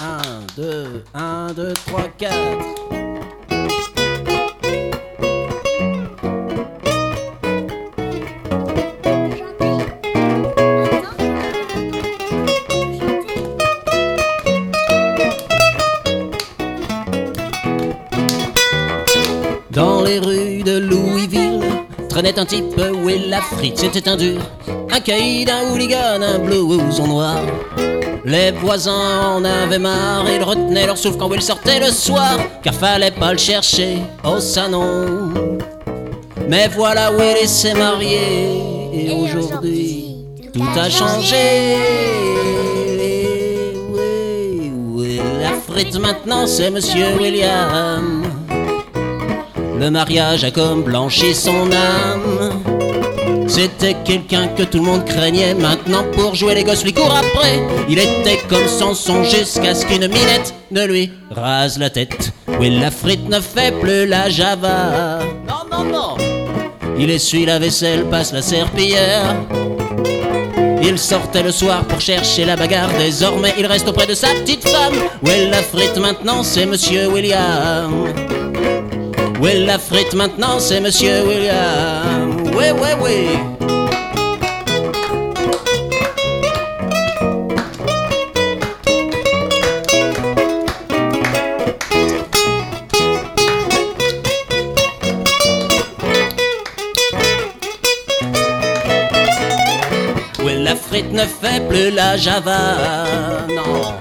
[0.00, 2.36] 1, 2, 1, 2, 3, 4.
[19.72, 21.60] Dans les rues de Louisville
[22.08, 24.40] traînait un type où est la frite, c'était un dur,
[24.92, 27.40] un caïd, un hooligan, un blues en noir.
[28.28, 32.74] Les voisins en avaient marre, ils retenaient leur souffle quand Will sortait le soir, car
[32.74, 35.32] fallait pas le chercher au salon.
[36.46, 38.60] Mais voilà Will s'est marié,
[38.92, 40.16] et aujourd'hui
[40.52, 41.76] tout a changé.
[43.94, 48.24] Oui, oui, la frite maintenant c'est Monsieur William.
[49.80, 52.77] Le mariage a comme blanchi son âme.
[53.48, 55.54] C'était quelqu'un que tout le monde craignait.
[55.54, 57.60] Maintenant, pour jouer les gosses, lui court après.
[57.88, 62.32] Il était comme Samson jusqu'à ce qu'une minette ne lui rase la tête.
[62.60, 65.20] Oui, la ne fait plus la java.
[65.48, 66.16] Non, non, non.
[66.98, 69.34] Il essuie la vaisselle, passe la serpillière.
[70.82, 72.90] Il sortait le soir pour chercher la bagarre.
[72.98, 74.94] Désormais, il reste auprès de sa petite femme.
[75.22, 78.12] Oui, la frite maintenant, c'est Monsieur William.
[79.40, 82.47] Oui, la frite maintenant, c'est Monsieur William.
[82.58, 83.38] Oui, oui, oui.
[100.44, 102.58] Oui, la frite ne fait plus la java.
[103.48, 103.94] Non.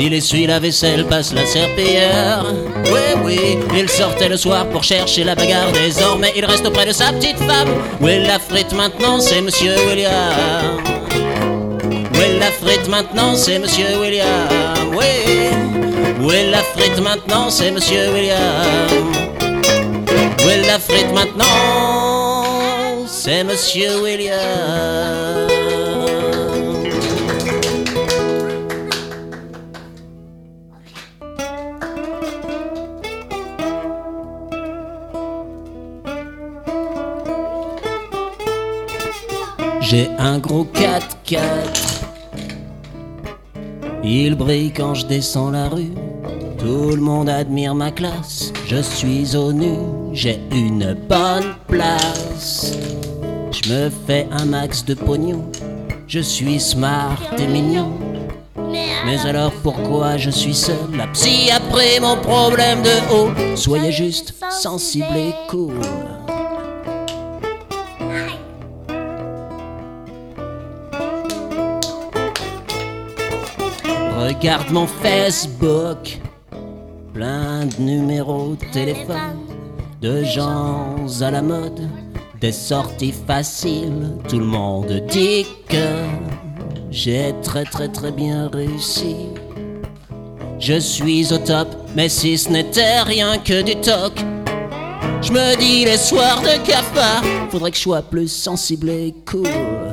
[0.00, 2.44] Il essuie la vaisselle, passe la serpillière.
[2.84, 5.72] Oui, oui, il sortait le soir pour chercher la bagarre.
[5.72, 7.68] Désormais, il reste auprès de sa petite femme.
[8.00, 10.78] Oui, la frite maintenant, c'est Monsieur William.
[12.14, 14.48] Oui, la frite maintenant, c'est Monsieur William.
[14.92, 15.50] Oui,
[16.20, 19.10] oui, la frite maintenant, c'est Monsieur William.
[20.46, 22.44] Oui, la frite maintenant,
[23.06, 25.87] c'est Monsieur William.
[39.90, 41.38] J'ai un gros 4x4.
[44.04, 45.94] Il brille quand je descends la rue.
[46.58, 48.52] Tout le monde admire ma classe.
[48.66, 49.78] Je suis au nu,
[50.12, 52.76] j'ai une bonne place.
[53.50, 55.50] Je me fais un max de pognon.
[56.06, 57.94] Je suis smart et mignon.
[59.06, 60.76] Mais alors pourquoi je suis seul?
[60.98, 63.56] La psy a pris mon problème de haut.
[63.56, 65.80] Soyez juste sensible et cool.
[74.40, 76.20] Regarde mon Facebook,
[77.12, 79.40] plein de numéros de téléphone,
[80.00, 81.88] de gens à la mode,
[82.40, 84.12] des sorties faciles.
[84.28, 86.04] Tout le monde dit que
[86.92, 89.16] j'ai très très très bien réussi.
[90.60, 91.66] Je suis au top,
[91.96, 94.12] mais si ce n'était rien que du toc,
[95.20, 99.87] je me dis les soirs de cafard, faudrait que je sois plus sensible et cool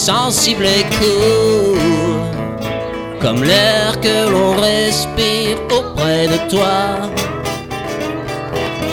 [0.00, 1.78] sensible et cool,
[3.20, 7.10] comme l'air que l'on respire auprès de toi.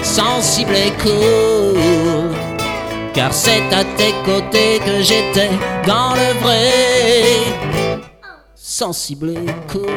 [0.03, 2.35] Sensible et cool,
[3.13, 5.51] car c'est à tes côtés que j'étais
[5.85, 6.73] dans le vrai.
[8.53, 9.87] Sensible et cool,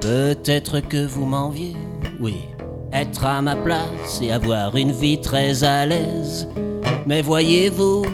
[0.00, 1.76] peut-être que vous m'enviez,
[2.20, 2.36] oui,
[2.92, 6.48] être à ma place et avoir une vie très à l'aise.
[7.06, 8.04] Mais voyez-vous,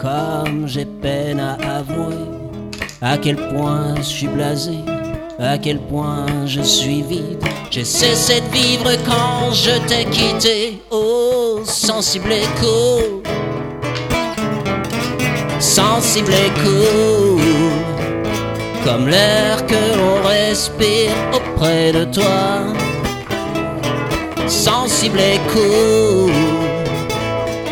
[0.00, 2.16] comme j'ai peine à avouer
[3.02, 4.78] à quel point je suis blasé,
[5.38, 7.44] à quel point je suis vide.
[7.70, 13.22] J'ai cessé de vivre quand je t'ai quitté, oh sensible écho
[15.60, 17.25] sensible cool,
[18.86, 22.62] comme l'air que l'on respire auprès de toi.
[24.46, 26.32] Sensible et cool,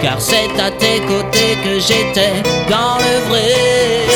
[0.02, 4.06] car c'est à tes côtés que j'étais dans le vrai,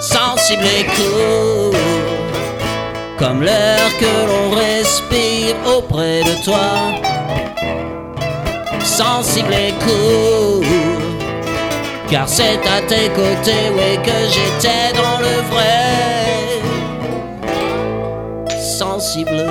[0.00, 1.76] sensible et court,
[3.18, 6.70] comme l'air que l'on respire auprès de toi,
[8.82, 9.74] sensible et
[12.12, 16.60] car c'est à tes côtés, oui, que j'étais dans le vrai,
[18.60, 19.46] sensible.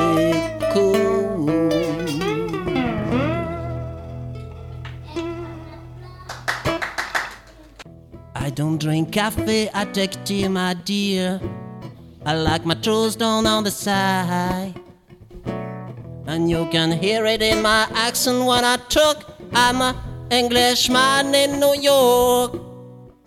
[8.36, 11.40] I don't drink coffee, I take tea, my dear.
[12.26, 14.74] I like my toast down on the side.
[16.28, 19.26] And you can hear it in my accent when I talk.
[19.54, 22.54] I'm a Englishman in New York.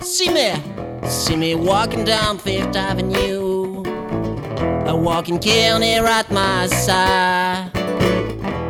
[0.01, 0.55] See me,
[1.07, 3.83] see me walking down Fifth Avenue.
[4.87, 7.71] A walking here at my side.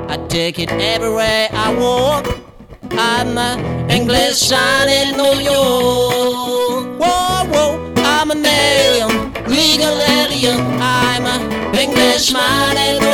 [0.09, 2.27] I take it everywhere I walk.
[2.91, 6.99] I'm an Englishman in New York.
[6.99, 10.59] Whoa, whoa, I'm an alien, legal alien.
[10.83, 13.14] I'm an Englishman in New York.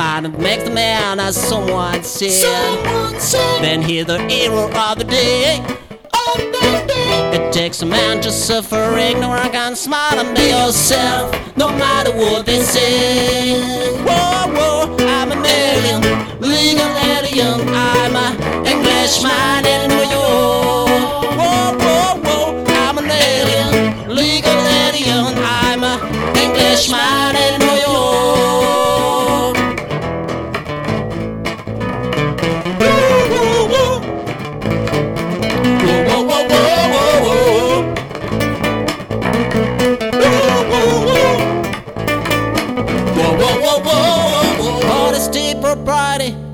[0.00, 2.40] If man makes the man, as someone said,
[3.60, 5.62] then he's the hero of the day.
[7.36, 12.62] It takes a man to suffer ignorant and smile under yourself, no matter what they
[12.62, 13.60] say.
[14.06, 16.00] Whoa, whoa, I'm an alien,
[16.40, 17.68] legal alien.
[17.68, 19.99] I'm an Englishman in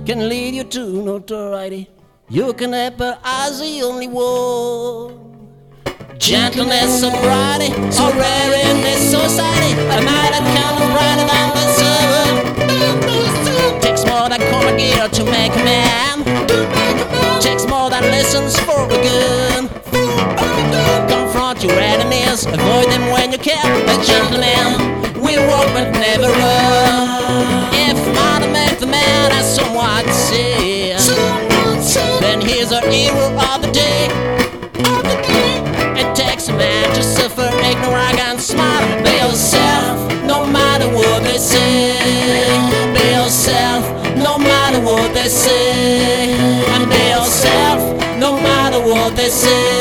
[0.06, 1.90] can lead you to notoriety.
[2.28, 5.18] You can as the only one.
[6.16, 9.72] Gentleness, sobriety, are rare in this society.
[9.74, 12.34] A man that comes brighter than the sun.
[13.80, 16.22] Takes more than common gear to make a man.
[17.40, 19.68] Takes more than lessons for a gun.
[21.08, 23.66] Confront your enemies, avoid them when you can.
[23.90, 26.65] A gentleman will walk but never run.
[32.66, 34.06] He's a hero of the day.
[34.92, 35.62] Of the day.
[36.00, 39.02] It takes a man to suffer ignorant and smile.
[39.04, 41.92] Be yourself, no matter what they say.
[42.94, 43.84] Be yourself,
[44.16, 46.32] no matter what they say.
[46.74, 47.80] And be yourself,
[48.18, 49.75] no matter what they say.